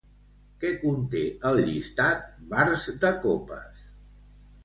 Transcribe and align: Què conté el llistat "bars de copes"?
Què 0.61 0.69
conté 0.83 1.21
el 1.49 1.59
llistat 1.67 2.25
"bars 2.53 2.87
de 3.05 3.11
copes"? 3.27 3.87